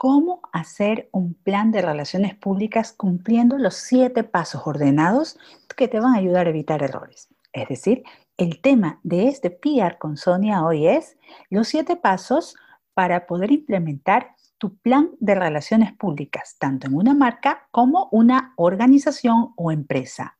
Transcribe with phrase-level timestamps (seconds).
[0.00, 5.38] cómo hacer un plan de relaciones públicas cumpliendo los siete pasos ordenados
[5.76, 7.28] que te van a ayudar a evitar errores.
[7.52, 8.02] Es decir,
[8.38, 11.18] el tema de este PR con Sonia hoy es
[11.50, 12.56] los siete pasos
[12.94, 19.52] para poder implementar tu plan de relaciones públicas, tanto en una marca como una organización
[19.54, 20.38] o empresa.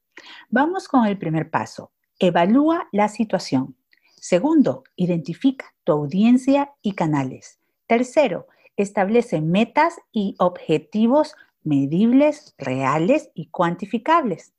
[0.49, 1.93] Vamos con el primer paso.
[2.19, 3.77] Evalúa la situación.
[4.17, 7.59] Segundo, identifica tu audiencia y canales.
[7.87, 8.47] Tercero,
[8.83, 14.55] establece metas y objetivos medibles, reales y cuantificables.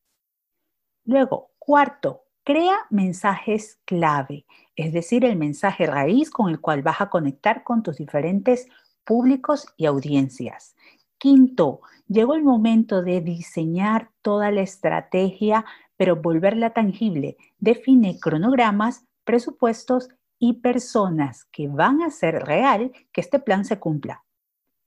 [1.04, 7.10] Luego, cuarto, crea mensajes clave, es decir, el mensaje raíz con el cual vas a
[7.10, 8.68] conectar con tus diferentes
[9.04, 10.76] públicos y audiencias.
[11.18, 15.66] Quinto, llegó el momento de diseñar toda la estrategia,
[15.98, 17.38] pero volverla tangible.
[17.60, 20.10] Define cronogramas, presupuestos
[20.42, 24.26] y personas que van a hacer real que este plan se cumpla.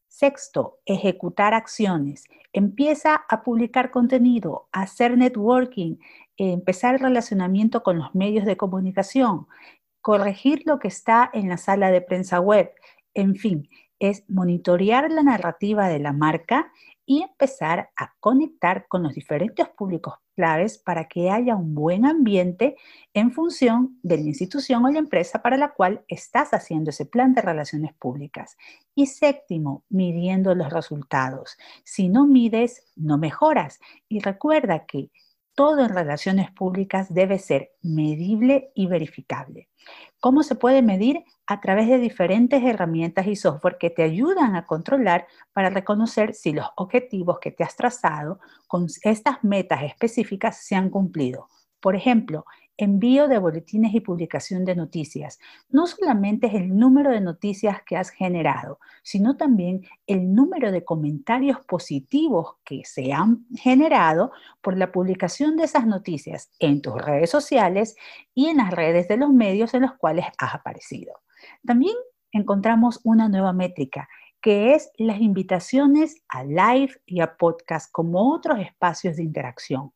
[0.08, 2.24] Sexto, ejecutar acciones.
[2.52, 5.96] Empieza a publicar contenido, hacer networking,
[6.36, 9.46] empezar el relacionamiento con los medios de comunicación,
[10.00, 12.72] corregir lo que está en la sala de prensa web.
[13.14, 13.68] En fin,
[14.00, 16.72] es monitorear la narrativa de la marca
[17.06, 22.76] y empezar a conectar con los diferentes públicos claves para que haya un buen ambiente
[23.12, 27.34] en función de la institución o la empresa para la cual estás haciendo ese plan
[27.34, 28.56] de relaciones públicas.
[28.94, 31.56] Y séptimo, midiendo los resultados.
[31.84, 33.80] Si no mides, no mejoras.
[34.08, 35.10] Y recuerda que
[35.54, 39.68] todo en relaciones públicas debe ser medible y verificable.
[40.20, 41.22] ¿Cómo se puede medir?
[41.46, 46.52] A través de diferentes herramientas y software que te ayudan a controlar para reconocer si
[46.52, 51.48] los objetivos que te has trazado con estas metas específicas se han cumplido.
[51.84, 52.46] Por ejemplo,
[52.78, 55.38] envío de boletines y publicación de noticias.
[55.68, 60.82] No solamente es el número de noticias que has generado, sino también el número de
[60.82, 67.28] comentarios positivos que se han generado por la publicación de esas noticias en tus redes
[67.28, 67.96] sociales
[68.34, 71.20] y en las redes de los medios en los cuales has aparecido.
[71.66, 71.96] También
[72.32, 74.08] encontramos una nueva métrica
[74.40, 79.92] que es las invitaciones a live y a podcast como otros espacios de interacción.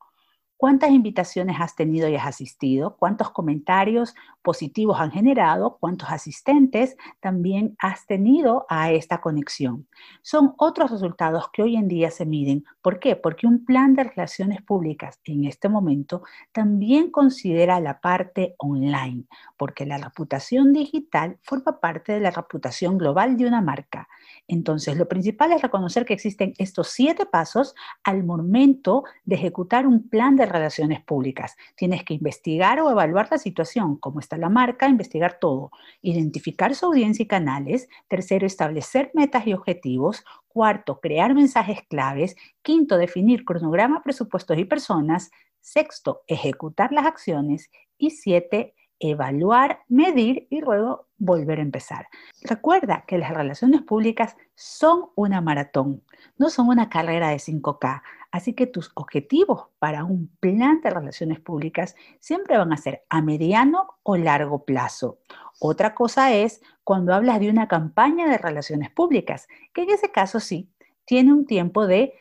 [0.58, 2.96] ¿Cuántas invitaciones has tenido y has asistido?
[2.96, 5.76] ¿Cuántos comentarios positivos han generado?
[5.78, 9.86] ¿Cuántos asistentes también has tenido a esta conexión?
[10.20, 12.64] Son otros resultados que hoy en día se miden.
[12.82, 13.14] ¿Por qué?
[13.14, 19.26] Porque un plan de relaciones públicas en este momento también considera la parte online,
[19.56, 24.08] porque la reputación digital forma parte de la reputación global de una marca.
[24.48, 30.08] Entonces, lo principal es reconocer que existen estos siete pasos al momento de ejecutar un
[30.08, 31.56] plan de relaciones públicas.
[31.76, 35.70] Tienes que investigar o evaluar la situación, cómo está la marca, investigar todo,
[36.02, 37.88] identificar su audiencia y canales.
[38.08, 40.24] Tercero, establecer metas y objetivos.
[40.48, 42.36] Cuarto, crear mensajes claves.
[42.62, 45.30] Quinto, definir cronograma, presupuestos y personas.
[45.60, 47.70] Sexto, ejecutar las acciones.
[47.98, 52.08] Y siete, evaluar, medir y luego volver a empezar.
[52.42, 56.02] Recuerda que las relaciones públicas son una maratón,
[56.36, 58.02] no son una carrera de 5K.
[58.30, 63.22] Así que tus objetivos para un plan de relaciones públicas siempre van a ser a
[63.22, 65.18] mediano o largo plazo.
[65.60, 70.40] Otra cosa es cuando hablas de una campaña de relaciones públicas, que en ese caso
[70.40, 70.70] sí,
[71.04, 72.12] tiene un tiempo de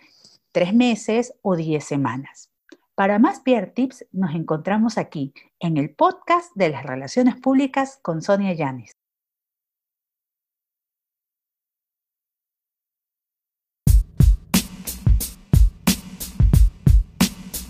[0.54, 2.52] tres meses o diez semanas.
[2.98, 8.24] Para más peer tips nos encontramos aquí en el podcast de las relaciones públicas con
[8.24, 8.97] Sonia Yanis.